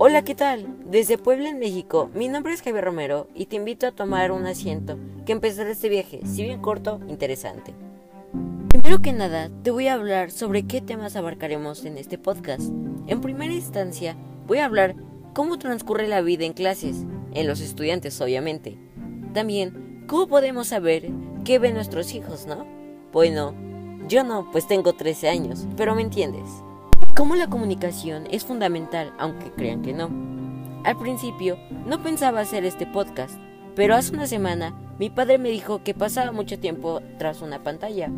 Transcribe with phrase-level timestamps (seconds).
[0.00, 0.76] Hola, ¿qué tal?
[0.88, 4.46] Desde Puebla, en México, mi nombre es Javier Romero y te invito a tomar un
[4.46, 4.96] asiento,
[5.26, 7.74] que empezará este viaje, si bien corto, interesante.
[8.68, 12.70] Primero que nada, te voy a hablar sobre qué temas abarcaremos en este podcast.
[13.08, 14.16] En primera instancia,
[14.46, 14.94] voy a hablar
[15.34, 17.04] cómo transcurre la vida en clases,
[17.34, 18.78] en los estudiantes obviamente.
[19.34, 21.08] También, cómo podemos saber
[21.44, 22.64] qué ven nuestros hijos, ¿no?
[23.12, 23.52] Bueno,
[24.06, 26.48] yo no, pues tengo 13 años, pero me entiendes
[27.18, 30.08] cómo la comunicación es fundamental, aunque crean que no.
[30.84, 33.36] Al principio no pensaba hacer este podcast,
[33.74, 38.08] pero hace una semana mi padre me dijo que pasaba mucho tiempo tras una pantalla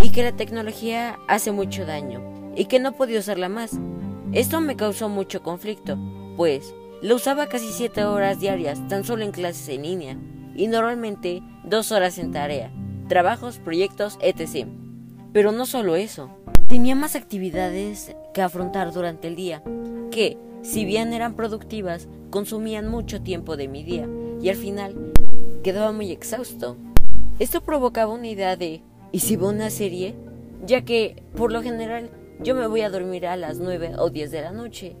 [0.00, 3.78] y que la tecnología hace mucho daño y que no podía usarla más.
[4.32, 5.96] Esto me causó mucho conflicto,
[6.36, 10.16] pues lo usaba casi 7 horas diarias tan solo en clases en línea
[10.56, 12.72] y normalmente 2 horas en tarea,
[13.06, 14.66] trabajos, proyectos, etc.
[15.32, 16.28] Pero no solo eso,
[16.68, 19.62] Tenía más actividades que afrontar durante el día,
[20.10, 24.06] que, si bien eran productivas, consumían mucho tiempo de mi día,
[24.42, 25.12] y al final
[25.62, 26.76] quedaba muy exhausto.
[27.38, 30.14] Esto provocaba una idea de ¿y si veo una serie?
[30.66, 32.10] Ya que, por lo general,
[32.40, 34.94] yo me voy a dormir a las 9 o 10 de la noche.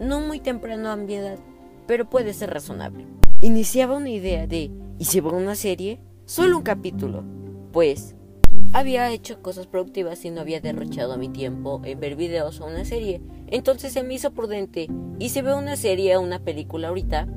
[0.00, 1.38] No muy temprano a mi edad,
[1.86, 3.04] pero puede ser razonable.
[3.42, 6.00] Iniciaba una idea de ¿y si veo una serie?
[6.24, 7.22] Solo un capítulo.
[7.70, 8.14] Pues
[8.72, 12.84] había hecho cosas productivas y no había derrochado mi tiempo en ver videos o una
[12.84, 13.20] serie.
[13.48, 17.28] Entonces se me hizo prudente y si veo una serie o una película ahorita,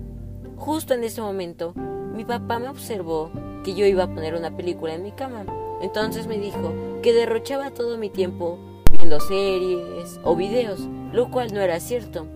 [0.56, 3.32] justo en ese momento, mi papá me observó
[3.64, 5.46] que yo iba a poner una película en mi cama.
[5.82, 8.58] Entonces me dijo que derrochaba todo mi tiempo
[8.92, 12.28] viendo series o videos, lo cual no era cierto.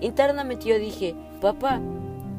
[0.00, 1.80] Internamente yo dije, papá,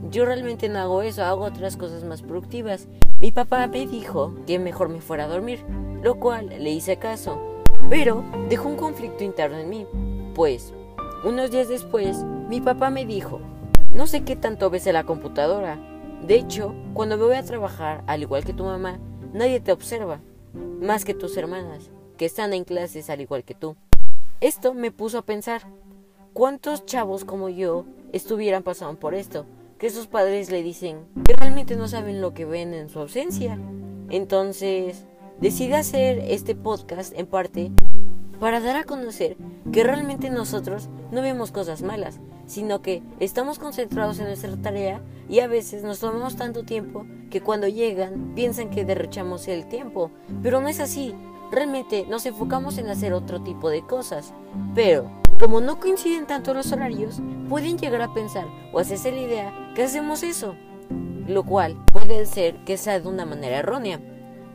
[0.09, 2.87] yo realmente no hago eso, hago otras cosas más productivas.
[3.19, 5.63] Mi papá me dijo que mejor me fuera a dormir
[6.05, 9.87] lo cual le hice caso, pero dejó un conflicto interno en mí,
[10.35, 10.71] pues
[11.23, 13.41] unos días después mi papá me dijo,
[13.91, 15.79] no sé qué tanto ves en la computadora,
[16.21, 18.99] de hecho, cuando me voy a trabajar, al igual que tu mamá,
[19.33, 20.19] nadie te observa,
[20.79, 23.75] más que tus hermanas, que están en clases al igual que tú.
[24.41, 25.63] Esto me puso a pensar,
[26.33, 29.47] ¿cuántos chavos como yo estuvieran pasando por esto?
[29.77, 33.59] Que sus padres le dicen que realmente no saben lo que ven en su ausencia.
[34.09, 35.05] Entonces,
[35.39, 37.69] Decidí hacer este podcast en parte
[38.39, 39.35] para dar a conocer
[39.73, 45.39] que realmente nosotros no vemos cosas malas, sino que estamos concentrados en nuestra tarea y
[45.39, 50.09] a veces nos tomamos tanto tiempo que cuando llegan piensan que derrochamos el tiempo,
[50.41, 51.13] pero no es así.
[51.51, 54.33] Realmente nos enfocamos en hacer otro tipo de cosas,
[54.73, 57.19] pero como no coinciden tanto los horarios,
[57.49, 60.55] pueden llegar a pensar o hacerse la idea que hacemos eso,
[61.27, 63.99] lo cual puede ser que sea de una manera errónea.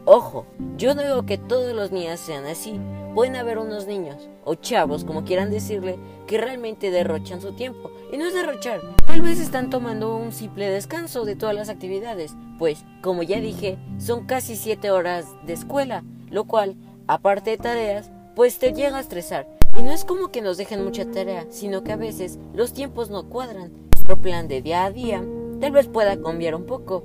[0.05, 0.47] Ojo,
[0.77, 2.81] yo no digo que todos los niños sean así.
[3.15, 5.99] Pueden haber unos niños, o chavos, como quieran decirle,
[6.29, 7.91] que realmente derrochan su tiempo.
[8.13, 12.35] Y no es derrochar, tal vez están tomando un simple descanso de todas las actividades,
[12.59, 16.77] pues, como ya dije, son casi 7 horas de escuela, lo cual,
[17.09, 19.49] aparte de tareas, pues te llega a estresar.
[19.81, 23.09] Y no es como que nos dejen mucha tarea, sino que a veces los tiempos
[23.09, 23.73] no cuadran.
[23.95, 25.25] Nuestro plan de día a día
[25.59, 27.03] tal vez pueda cambiar un poco,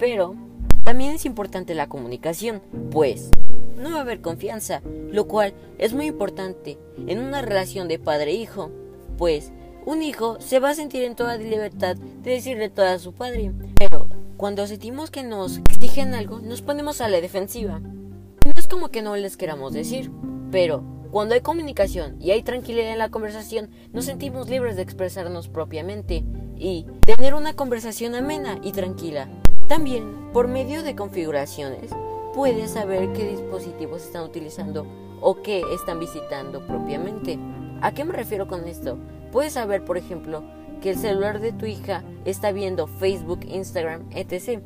[0.00, 0.34] pero
[0.82, 3.30] también es importante la comunicación, pues
[3.76, 8.72] no va a haber confianza, lo cual es muy importante en una relación de padre-hijo,
[9.16, 9.52] pues
[9.86, 13.52] un hijo se va a sentir en toda libertad de decirle todo a su padre,
[13.78, 17.78] pero cuando sentimos que nos exigen algo, nos ponemos a la defensiva.
[17.78, 20.10] No es como que no les queramos decir,
[20.50, 25.48] pero cuando hay comunicación y hay tranquilidad en la conversación, nos sentimos libres de expresarnos
[25.48, 26.24] propiamente
[26.56, 29.28] y tener una conversación amena y tranquila.
[29.68, 31.90] También, por medio de configuraciones,
[32.34, 34.86] puedes saber qué dispositivos están utilizando
[35.20, 37.38] o qué están visitando propiamente.
[37.80, 38.98] ¿A qué me refiero con esto?
[39.32, 40.44] Puedes saber, por ejemplo,
[40.82, 44.60] que el celular de tu hija está viendo Facebook, Instagram, etc.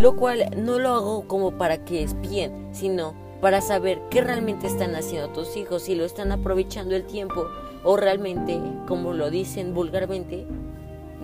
[0.00, 4.94] Lo cual no lo hago como para que espíen, sino para saber qué realmente están
[4.94, 7.46] haciendo tus hijos, si lo están aprovechando el tiempo
[7.84, 10.46] o realmente, como lo dicen vulgarmente,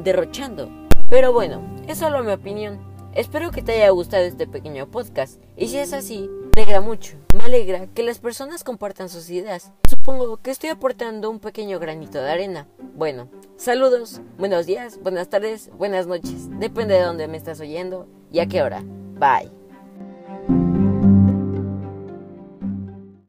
[0.03, 0.69] derrochando.
[1.11, 2.81] Pero bueno, es solo mi opinión.
[3.15, 7.17] Espero que te haya gustado este pequeño podcast y si es así, me alegra mucho.
[7.35, 9.73] Me alegra que las personas compartan sus ideas.
[9.89, 12.67] Supongo que estoy aportando un pequeño granito de arena.
[12.95, 16.49] Bueno, saludos, buenos días, buenas tardes, buenas noches.
[16.59, 18.83] Depende de dónde me estás oyendo y a qué hora.
[19.19, 19.62] Bye.